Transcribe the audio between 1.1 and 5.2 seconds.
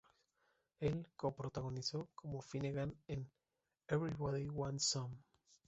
co-protagonizó como Finnegan en "Everybody Wants Some!!